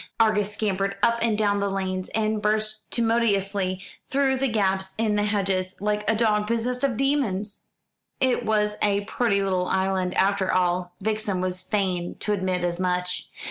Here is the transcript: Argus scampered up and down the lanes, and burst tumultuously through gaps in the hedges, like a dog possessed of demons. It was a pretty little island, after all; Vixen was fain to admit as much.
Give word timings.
Argus 0.19 0.51
scampered 0.51 0.95
up 1.03 1.19
and 1.21 1.37
down 1.37 1.59
the 1.59 1.69
lanes, 1.69 2.09
and 2.15 2.41
burst 2.41 2.89
tumultuously 2.89 3.79
through 4.09 4.35
gaps 4.39 4.95
in 4.97 5.13
the 5.15 5.25
hedges, 5.25 5.75
like 5.79 6.09
a 6.09 6.15
dog 6.15 6.47
possessed 6.47 6.83
of 6.83 6.97
demons. 6.97 7.67
It 8.19 8.43
was 8.43 8.77
a 8.81 9.01
pretty 9.05 9.43
little 9.43 9.67
island, 9.67 10.15
after 10.17 10.51
all; 10.51 10.95
Vixen 11.01 11.39
was 11.39 11.61
fain 11.61 12.15
to 12.21 12.33
admit 12.33 12.63
as 12.63 12.79
much. 12.79 13.29